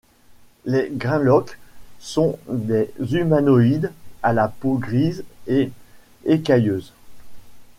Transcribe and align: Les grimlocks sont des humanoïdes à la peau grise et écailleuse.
Les 0.65 0.89
grimlocks 0.91 1.59
sont 1.99 2.39
des 2.49 2.89
humanoïdes 3.11 3.91
à 4.23 4.33
la 4.33 4.47
peau 4.47 4.79
grise 4.79 5.23
et 5.45 5.69
écailleuse. 6.25 6.91